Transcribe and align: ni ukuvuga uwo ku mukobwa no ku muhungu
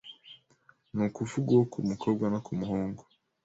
ni 0.93 1.03
ukuvuga 1.07 1.49
uwo 1.53 1.65
ku 1.71 1.77
mukobwa 1.89 2.25
no 2.33 2.39
ku 2.45 2.51
muhungu 2.59 3.03